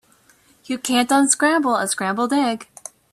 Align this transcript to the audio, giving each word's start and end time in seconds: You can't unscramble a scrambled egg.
You 0.65 0.79
can't 0.79 1.11
unscramble 1.11 1.75
a 1.75 1.87
scrambled 1.87 2.33
egg. 2.33 2.67